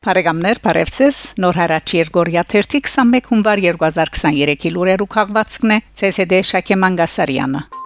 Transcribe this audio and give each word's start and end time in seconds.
Բարեկամներ, 0.00 0.58
բարևձեզ։ 0.64 1.16
Նոր 1.44 1.58
հարաճ 1.60 1.92
Երգորիա 1.98 2.44
31 2.54 3.28
հունվար 3.28 3.62
2023-ի 3.66 4.72
լուրերու 4.76 5.08
քաղվածքն 5.16 5.76
է 5.76 5.78
ՑՍԴ 6.08 6.40
Շակե 6.54 6.80
Մանգասարյանը։ 6.86 7.79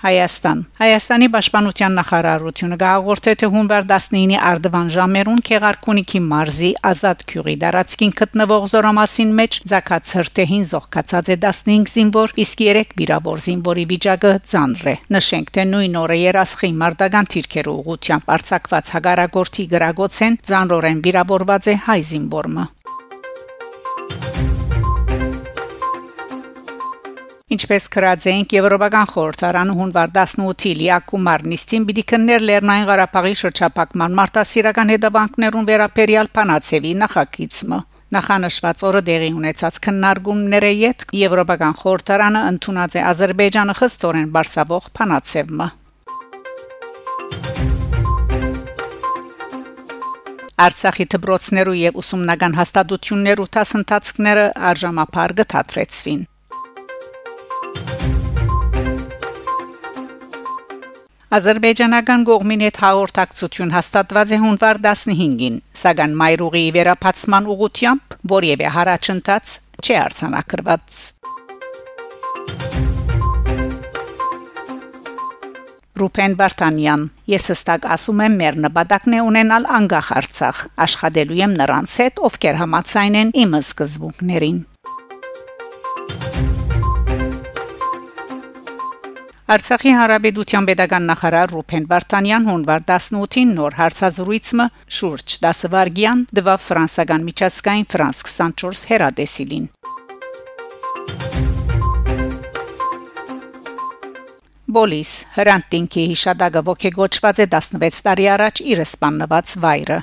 Հայաստան 0.00 0.60
Հայաստանի 0.80 1.26
պաշտպանության 1.34 1.96
նախարարությունը 1.98 2.76
գաղորդե 2.80 3.32
թե 3.40 3.48
հունվար 3.54 3.82
19-ի 3.90 4.38
Արդվան 4.50 4.88
ժամերուն 4.94 5.42
Քեղարքունիքի 5.48 6.22
մարզի 6.30 6.70
Ազատ 6.90 7.24
քյուղի 7.32 7.56
դարածքին 7.64 8.14
գտնվող 8.20 8.64
զորամասին 8.72 9.34
մեջ 9.40 9.58
ցակած 9.74 10.14
հրթեհին 10.16 10.64
զոհկացած 10.70 11.30
է 11.34 11.36
15 11.44 11.92
զինվոր, 11.92 12.34
իսկ 12.46 12.64
3 12.70 12.96
վիրավոր 13.02 13.44
զինվորի 13.50 13.86
վիճակը 13.92 14.32
ծանր 14.54 14.88
է։ 14.88 14.96
Նշենք 15.20 15.54
թե 15.60 15.68
նույն 15.76 16.00
օրը 16.00 16.20
երասխի 16.24 16.74
մարտական 16.80 17.32
թիրքերու 17.36 17.78
ուղությամբ 17.84 18.34
արձակված 18.40 18.96
հագարագորթի 18.96 19.70
գրագոցեն 19.76 20.42
ծանրորեն 20.48 21.04
վիրավորված 21.04 21.74
է 21.74 21.80
հայ 21.90 22.00
զինվորը։ 22.14 22.70
Ինչպես 27.50 27.86
քրած 27.90 28.24
էինք 28.30 28.52
Եվրոպական 28.54 29.08
խորհրդարանը 29.10 29.72
հունվար 29.74 30.10
18-ի 30.16 30.70
Լիակումար 30.80 31.42
նիստին 31.50 31.86
պիտի 31.88 32.04
քններ 32.12 32.44
Լեռնային 32.46 32.86
Ղարաբաղի 32.90 33.32
շրջափակման 33.40 34.14
մարտահրավերական 34.20 34.92
հետևանքներուն 34.94 35.66
վերաբերյալ 35.70 36.30
Փանացեվի 36.38 36.92
նախագիծը 37.00 37.80
Նախանշված 38.14 38.86
օրը 38.90 39.02
դեղի 39.10 39.32
ունեցած 39.40 39.82
քննարկումները 39.90 40.70
յետ 40.78 41.04
Եվրոպական 41.24 41.76
խորհրդարանը 41.82 42.46
ընդունած 42.54 42.94
է 42.94 43.04
Ադրբեջանը 43.10 43.78
խստորեն 43.82 44.32
բարձավող 44.38 44.90
Փանացեվը 45.00 45.70
Արցախի 50.70 51.04
դբրոցներու 51.14 51.78
եւ 51.82 52.02
ուսումնական 52.02 52.58
հաստատություններու 52.60 53.52
տասընթացքները 53.58 54.50
արժամապար 54.70 55.40
գտածվին 55.40 56.29
Ադրբեջանական 61.30 62.24
կողմին 62.26 62.62
հետ 62.64 62.78
հաղորդակցություն 62.82 63.68
հաստատված 63.70 64.30
է 64.34 64.38
հունվար 64.42 64.78
15-ին, 64.82 65.58
սակայն 65.78 66.16
Մայրուղի 66.18 66.62
վերապացման 66.74 67.44
ուղությամբ 67.54 68.16
որևէ 68.32 68.72
հարաճընթաց 68.74 69.52
չի 69.78 69.94
արձանագրված։ 70.00 70.98
Ռուփեն 76.02 76.34
Վարդանյան 76.40 77.06
Ես 77.30 77.46
հստակ 77.52 77.86
ասում 77.94 78.24
եմ 78.26 78.36
մեր 78.42 78.60
նպատակն 78.66 79.16
է 79.20 79.22
ունենալ 79.30 79.70
անկախ 79.78 80.10
Արցախ 80.18 80.66
աշխատելու 80.88 81.40
եմ 81.44 81.56
նրանց 81.62 81.96
հետ 82.02 82.20
ովքեր 82.30 82.60
համացայն 82.64 83.22
են 83.22 83.34
իմ 83.44 83.56
սկզբունքներին 83.60 84.60
Արցախի 89.50 89.92
հարաբերության 89.98 90.66
pedagogan 90.68 91.08
նախարար 91.10 91.48
Ռուփեն 91.50 91.86
Վարդանյան 91.90 92.44
հունվար 92.46 92.84
18-ին 92.86 93.48
նոր 93.56 93.76
հարցազրույցը 93.80 94.66
շուրջ 94.96 95.34
10 95.46 95.70
վարգյան 95.72 96.22
դվավ 96.38 96.60
ֆրանսական 96.66 97.24
միջազգային 97.26 97.88
ֆրանս 97.94 98.22
24 98.28 98.84
հերադեսիլին 98.92 99.66
Բոլիս 104.78 105.16
հրանտինքի 105.40 106.06
հիշադակը 106.12 106.64
ողեգոճված 106.70 107.42
է 107.42 107.50
16 107.58 108.02
տարի 108.06 108.30
առաջ 108.38 108.64
իր 108.70 108.84
սպանված 108.86 109.58
վայրը 109.66 109.98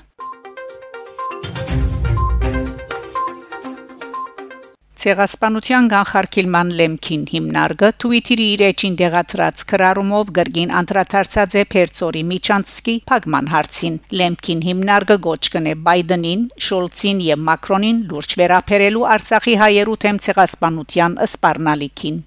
Ցեղասպանության 5.08 5.86
կանխարգելման 5.92 6.72
լեմքին 6.78 7.22
հիմնարկը 7.32 7.90
Twitter-ի 8.04 8.46
իր 8.54 8.62
էջին 8.68 8.96
դեղացրած 9.00 9.62
քրարումով 9.70 10.32
գրգին 10.36 10.74
անդրադարձած 10.80 11.54
է 11.62 11.64
Փերծորի 11.74 12.24
Միչանցկի 12.32 12.96
փակման 13.12 13.48
հարցին 13.54 13.96
լեմքին 14.22 14.64
հիմնարկը 14.68 15.18
գոչ 15.28 15.40
կնե 15.54 15.76
Բայդենին, 15.86 16.42
Շոլցին 16.68 17.22
եւ 17.28 17.40
Մակրոնին 17.52 18.02
լուրջ 18.10 18.36
վերապերելու 18.42 19.06
Արցախի 19.14 19.56
հայերու 19.64 19.96
թեմ 20.04 20.20
ցեղասպանության 20.28 21.18
սպառնալիքին 21.30 22.20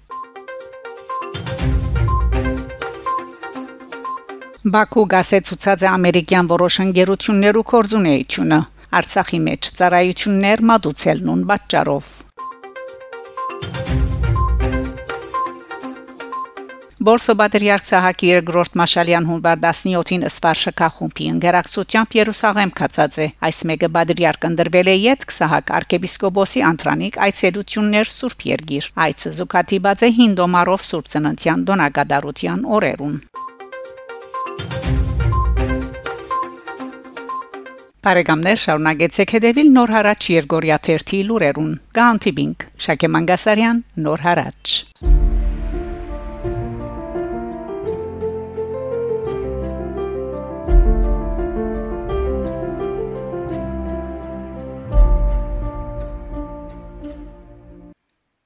Բաքու 4.73 5.05
գասեցուցած 5.13 5.85
է 5.85 5.91
ամերիկյան 5.91 6.51
որոշ 6.55 6.81
ընկերություններու 6.87 7.65
կորձունեությունը 7.75 8.61
Արցախի 9.01 9.45
մեջ 9.51 9.71
ծառայություններ 9.77 10.67
մատուցելնուն 10.73 11.47
պատճառով 11.53 12.11
Բորսո 17.01 17.33
Բադրիարք 17.33 17.85
Սահակի 17.89 18.27
երկրորդ 18.29 18.75
Մաշալյան 18.77 19.25
հունվար 19.25 19.61
17-ին 19.61 20.25
Սվարշակա 20.29 20.89
խումբի 20.97 21.29
ընկերակցությամբ 21.31 22.11
Երուսաղեմ 22.17 22.73
կացած 22.77 23.15
է։ 23.17 23.25
Այս 23.47 23.61
մեկը 23.71 23.87
Բադրիարք 23.95 24.45
ընդրվել 24.51 24.91
է 24.91 24.93
Յետք 25.01 25.33
Սահակ 25.33 25.71
arczepiskopos-ի 25.79 26.61
Անտրանիկ 26.67 27.17
այցելություններ 27.25 28.11
Սուրբ 28.11 28.45
Երգիր։ 28.51 28.89
Այցը 29.07 29.33
զուգադիբած 29.39 30.05
է 30.05 30.11
հինդոմարով 30.21 30.85
Սուրբ 30.91 31.09
Ծննդյան 31.15 31.65
Դոնակադարության 31.71 32.61
օրերուն։ 32.77 33.17
Բարեկամներ 38.05 38.61
շարունակեցեք 38.61 39.35
հետևել 39.41 39.73
Նոր 39.73 39.95
հարաճ 39.97 40.29
Երգորիա 40.37 40.77
1-ի 40.85 41.25
լուրերուն։ 41.31 41.73
Գանտիբինգ 41.97 42.69
Շակե 42.85 43.11
Մանգասարյան 43.17 43.85
Նոր 44.05 44.25
հարաճ 44.29 44.77